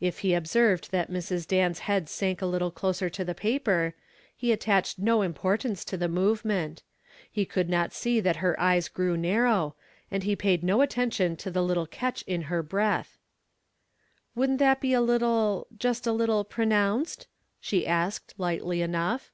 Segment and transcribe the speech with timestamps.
[0.00, 1.46] If he observed that Mrs.
[1.46, 3.92] Dan's head sank a little closer to the paper,
[4.34, 6.82] he attached no importance to the movement;
[7.30, 9.74] he could not see that her eyes grew narrow,
[10.10, 13.18] and he paid no attention to the little catch in her breath.
[14.34, 17.26] "Wouldn't that be a little just a little pronounced?"
[17.60, 19.32] she asked, lightly enough.